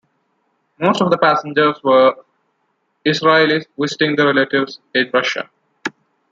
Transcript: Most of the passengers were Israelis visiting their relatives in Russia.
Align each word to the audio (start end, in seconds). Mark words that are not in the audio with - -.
Most 0.79 0.99
of 1.03 1.11
the 1.11 1.17
passengers 1.19 1.77
were 1.83 2.15
Israelis 3.05 3.65
visiting 3.77 4.15
their 4.15 4.25
relatives 4.25 4.79
in 4.95 5.11
Russia. 5.13 5.47